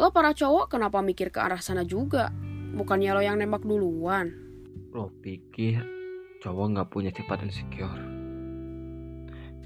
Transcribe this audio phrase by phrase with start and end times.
[0.00, 2.30] Lo para cowok kenapa mikir ke arah sana juga?
[2.70, 4.30] Bukannya lo yang nembak duluan?
[4.94, 5.82] Lo pikir
[6.40, 8.00] cowok nggak punya sifat insecure?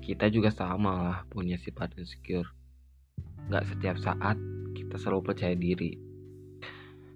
[0.02, 2.48] Kita juga sama lah punya sifat insecure.
[3.46, 4.36] Nggak setiap saat
[4.72, 5.94] kita selalu percaya diri.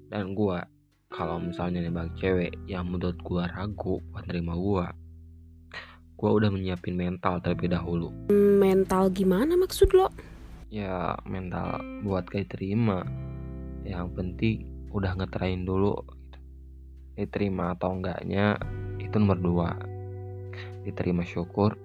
[0.09, 0.63] Dan gua
[1.09, 4.93] kalau misalnya nembak cewek yang menurut gua ragu buat nerima gua,
[6.21, 8.13] gua udah menyiapin mental terlebih dahulu.
[8.33, 10.13] Mental gimana maksud lo?
[10.69, 13.05] Ya mental buat kayak terima.
[13.89, 14.57] Yang penting
[14.93, 15.97] udah ngeterain dulu.
[16.05, 16.39] Gitu.
[17.19, 18.61] Diterima atau enggaknya
[19.01, 19.71] itu nomor dua.
[20.85, 21.77] Diterima syukur,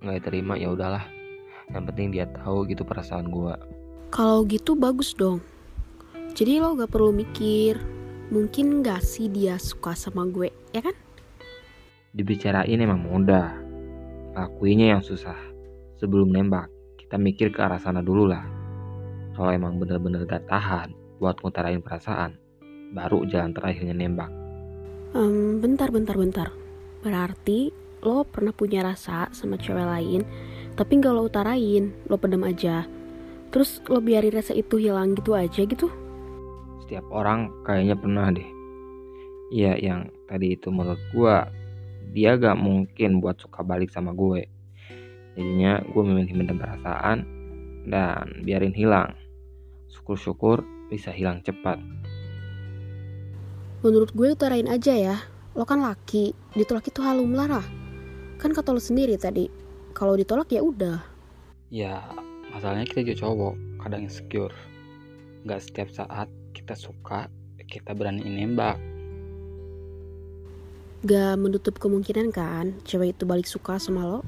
[0.00, 1.04] nggak diterima ya udahlah.
[1.72, 3.58] Yang penting dia tahu gitu perasaan gua.
[4.14, 5.42] Kalau gitu bagus dong.
[6.36, 7.80] Jadi lo gak perlu mikir,
[8.28, 10.92] mungkin gak sih dia suka sama gue, ya kan?
[12.12, 13.56] Dibicarain emang mudah,
[14.36, 15.36] lakuinnya yang susah.
[15.96, 16.68] Sebelum nembak,
[17.06, 18.42] kita mikir ke arah sana dulu lah.
[19.38, 20.90] Kalau emang bener-bener gak tahan
[21.22, 22.34] buat ngutarain perasaan,
[22.90, 24.26] baru jalan terakhirnya nembak.
[25.14, 26.50] Um, bentar, bentar, bentar.
[27.06, 27.70] Berarti
[28.02, 30.26] lo pernah punya rasa sama cewek lain,
[30.74, 32.82] tapi gak lo utarain, lo pedam aja.
[33.54, 35.86] Terus lo biarin rasa itu hilang gitu aja gitu?
[36.82, 38.50] Setiap orang kayaknya pernah deh.
[39.54, 41.36] Iya yang tadi itu menurut gue
[42.10, 44.50] dia gak mungkin buat suka balik sama gue.
[45.36, 47.28] Jadinya gue memilih mendem perasaan
[47.86, 49.12] dan biarin hilang.
[49.92, 51.76] Syukur-syukur bisa hilang cepat.
[53.84, 55.16] Menurut gue utarain aja ya.
[55.52, 57.60] Lo kan laki, ditolak itu halum lara.
[58.36, 59.48] Kan kata lo sendiri tadi,
[59.96, 61.00] kalau ditolak ya udah.
[61.72, 62.04] Ya,
[62.52, 64.52] masalahnya kita juga cowok, kadang insecure.
[65.48, 67.32] Gak setiap saat kita suka,
[67.64, 68.76] kita berani nembak.
[71.08, 74.20] Gak menutup kemungkinan kan cewek itu balik suka sama lo?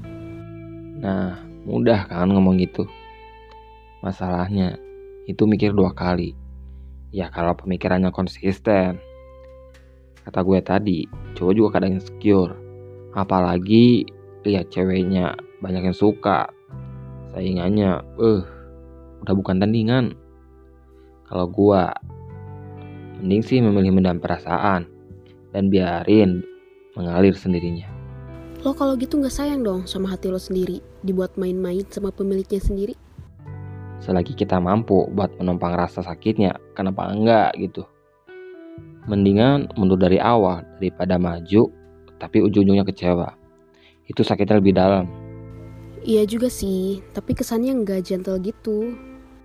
[0.99, 2.83] Nah, mudah kan ngomong gitu.
[4.03, 4.75] Masalahnya,
[5.27, 6.35] itu mikir dua kali.
[7.15, 8.99] Ya kalau pemikirannya konsisten.
[10.27, 10.99] Kata gue tadi,
[11.33, 12.53] cowok juga kadang insecure.
[13.15, 14.05] Apalagi
[14.45, 16.51] lihat ceweknya banyak yang suka.
[17.31, 18.41] Saingannya, eh,
[19.23, 20.13] udah bukan tandingan.
[21.29, 21.83] Kalau gue,
[23.21, 24.87] mending sih memilih mendam perasaan
[25.51, 26.41] dan biarin
[26.97, 27.98] mengalir sendirinya.
[28.59, 32.91] Lo kalau gitu nggak sayang dong sama hati lo sendiri, dibuat main-main sama pemiliknya sendiri?
[34.03, 37.87] Selagi kita mampu buat menumpang rasa sakitnya, kenapa enggak gitu?
[39.07, 41.71] Mendingan mundur dari awal daripada maju,
[42.19, 43.31] tapi ujung-ujungnya kecewa.
[44.11, 45.07] Itu sakitnya lebih dalam.
[46.03, 48.91] Iya juga sih, tapi kesannya nggak gentle gitu.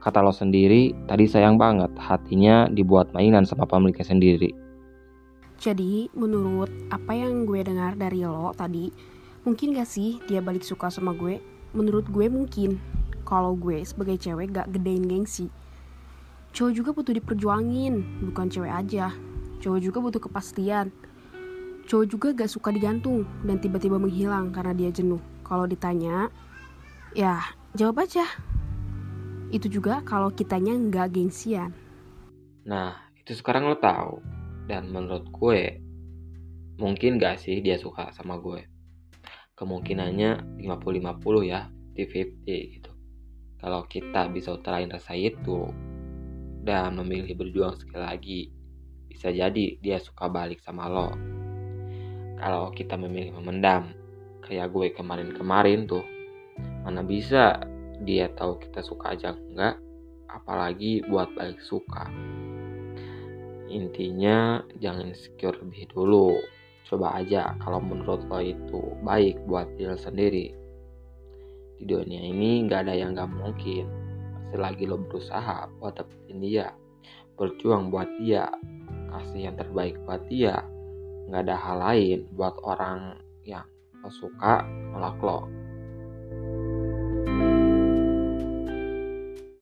[0.03, 4.64] Kata lo sendiri, tadi sayang banget hatinya dibuat mainan sama pemiliknya sendiri.
[5.65, 8.93] Jadi, menurut apa yang gue dengar dari lo tadi,
[9.49, 11.41] mungkin gak sih dia balik suka sama gue?
[11.73, 12.77] Menurut gue mungkin.
[13.25, 15.49] Kalau gue sebagai cewek gak gedein gengsi.
[16.53, 19.17] Cowok juga butuh diperjuangin, bukan cewek aja.
[19.65, 20.93] Cowok juga butuh kepastian.
[21.89, 25.25] Cowok juga gak suka digantung dan tiba-tiba menghilang karena dia jenuh.
[25.49, 26.29] Kalau ditanya,
[27.17, 27.41] ya
[27.73, 28.29] jawab aja.
[29.49, 31.73] Itu juga kalau kitanya nggak gengsian.
[32.69, 34.44] Nah, itu sekarang lo tahu.
[34.65, 35.81] Dan menurut gue,
[36.81, 38.65] mungkin gak sih dia suka sama gue.
[39.55, 42.91] Kemungkinannya 50-50 ya, 50-50 gitu.
[43.61, 45.71] Kalau kita bisa utarain rasa itu
[46.65, 48.41] dan memilih berjuang sekali lagi,
[49.09, 51.13] bisa jadi dia suka balik sama lo.
[52.35, 53.95] Kalau kita memilih memendam,
[54.45, 56.05] kayak gue kemarin-kemarin tuh,
[56.85, 57.63] mana bisa
[58.03, 59.79] dia tahu kita suka aja enggak,
[60.29, 62.11] apalagi buat balik suka.
[63.75, 66.39] Intinya jangan insecure lebih dulu.
[66.87, 70.47] Coba aja kalau menurut lo itu baik buat diri sendiri.
[71.75, 73.91] Di dunia ini gak ada yang gak mungkin.
[74.55, 76.71] Selagi lo berusaha buat dapetin dia,
[77.35, 78.47] berjuang buat dia,
[79.11, 80.63] kasih yang terbaik buat dia,
[81.35, 83.67] gak ada hal lain buat orang yang
[84.07, 84.63] lo suka
[84.95, 85.51] nolak lo.